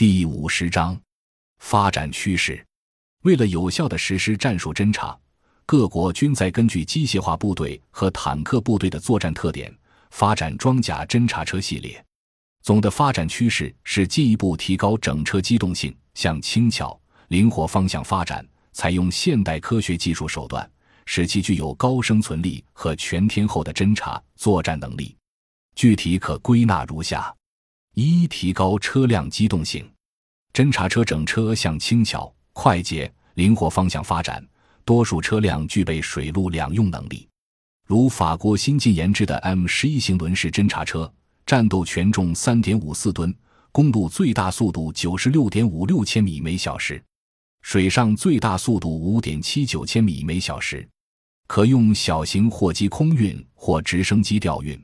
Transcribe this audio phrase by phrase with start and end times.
[0.00, 0.98] 第五十章，
[1.58, 2.64] 发展趋势。
[3.24, 5.14] 为了有效地实施战术侦察，
[5.66, 9.70] 各国均在根据机械化部队和坦克部队的作战特点，
[10.10, 12.02] 发展装甲侦察车系列。
[12.62, 16.98] 总的发展趋势是进一步提高整车机动性，向轻巧、
[17.28, 18.42] 灵活方向发展，
[18.72, 20.66] 采用现代科学技术手段，
[21.04, 25.14] 使其具有高生存力和全天候的侦察作战能力。
[25.74, 27.30] 具体可归纳如下。
[27.94, 29.88] 一、提高车辆机动性，
[30.52, 34.42] 侦察车整车向轻巧、快捷、灵活方向发展，
[34.84, 37.28] 多数车辆具备水陆两用能力，
[37.86, 41.12] 如法国新近研制的 M 十一型轮式侦察车，
[41.44, 43.34] 战斗权重三点五四吨，
[43.72, 47.02] 公路最大速度九十六点五六千米每小时，
[47.62, 50.88] 水上最大速度五点七九千米每小时，
[51.48, 54.80] 可用小型货机空运或直升机吊运，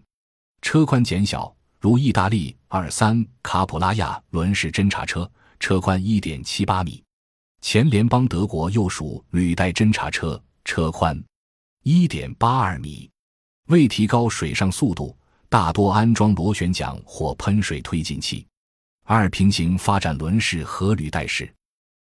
[0.60, 1.55] 车宽减小。
[1.78, 5.30] 如意大利二三卡普拉亚轮式侦察车，
[5.60, 7.02] 车宽一点七八米；
[7.60, 11.22] 前联邦德国又属履带侦察车，车宽
[11.82, 13.10] 一点八二米。
[13.68, 15.16] 为提高水上速度，
[15.48, 18.46] 大多安装螺旋桨或喷水推进器。
[19.04, 21.52] 二平行发展轮式和履带式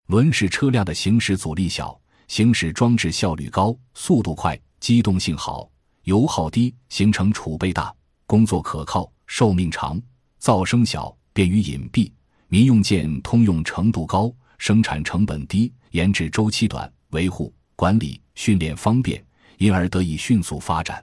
[0.08, 5.70] 轮式车辆的行驶阻力小，行驶装置效率高，速度快，机动性好，
[6.04, 7.96] 油耗低，行程储备大，
[8.28, 9.12] 工作可靠。
[9.32, 9.98] 寿命长，
[10.42, 12.12] 噪声小，便于隐蔽，
[12.50, 19.24] 民用舰通用程度高，生产成本低，研制周期短，维护管理训练方便，
[19.58, 21.02] 因而得以迅速发展。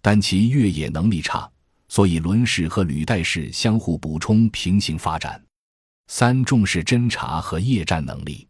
[0.00, 1.46] 但其越野能力差，
[1.90, 5.38] 所以轮式和履带式相互补充，平行发展。
[6.06, 8.48] 三重视侦察和夜战能力，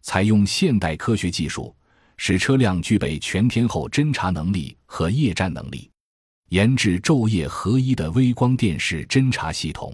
[0.00, 1.76] 采用现代科学技术，
[2.16, 5.90] 使车辆具备全天候侦察能力和夜战能力。
[6.54, 9.92] 研制昼夜合一的微光电视侦察系统，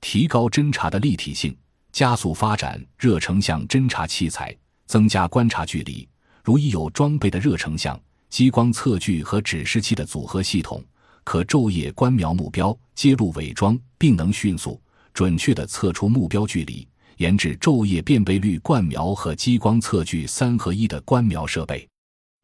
[0.00, 1.56] 提高侦察的立体性，
[1.92, 4.52] 加速发展热成像侦察器材，
[4.86, 6.08] 增加观察距离。
[6.42, 7.96] 如已有装备的热成像、
[8.28, 10.82] 激光测距和指示器的组合系统，
[11.22, 16.84] 可昼夜观瞄目标，揭露伪装，并能迅速、准确地测出目标距离。
[17.18, 21.88] 研制昼夜辨倍率观瞄和激光测距三合一的观瞄设备。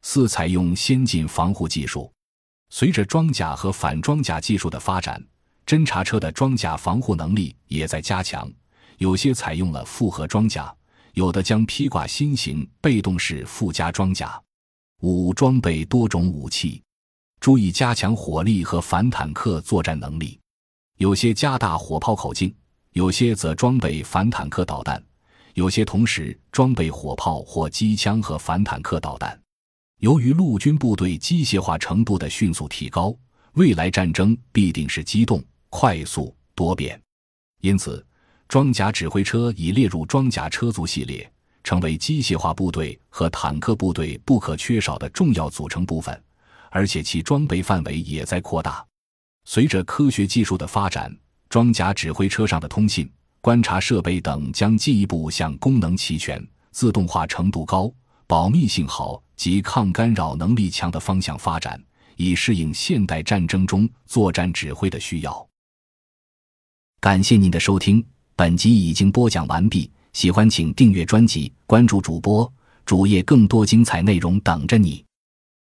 [0.03, 2.09] 四、采用先进防护技术。
[2.73, 5.21] 随着装甲和反装甲技术的发展，
[5.65, 8.49] 侦察车的装甲防护能力也在加强。
[8.97, 10.73] 有些采用了复合装甲，
[11.13, 14.41] 有的将披挂新型被动式附加装甲。
[15.01, 16.81] 五、装备多种武器，
[17.41, 20.39] 注意加强火力和反坦克作战能力。
[20.97, 22.55] 有些加大火炮口径，
[22.93, 25.03] 有些则装备反坦克导弹，
[25.55, 29.37] 有些同时装备火炮或机枪和反坦克导弹。
[30.01, 33.15] 由于陆军部队机械化程度的迅速提高，
[33.53, 36.99] 未来战争必定是机动、快速、多变，
[37.61, 38.03] 因此，
[38.47, 41.31] 装甲指挥车已列入装甲车族系列，
[41.63, 46.19] 成为机械化部队和坦克部队不可缺少的重要组成部分，
[46.71, 48.83] 而且其装备范围也在扩大。
[49.45, 51.15] 随着科学技术的发展，
[51.47, 53.07] 装甲指挥车上的通信、
[53.39, 57.93] 观察设备等将进一步向功能齐全、自动化程度高。
[58.27, 61.83] 保密性好及抗干扰能力强的方向发展，
[62.15, 65.47] 以适应现代战争中作战指挥的需要。
[66.99, 69.89] 感谢您的收听，本集已经播讲完毕。
[70.13, 72.53] 喜欢请订阅专辑，关注主播
[72.85, 75.03] 主页，更多精彩内容等着你。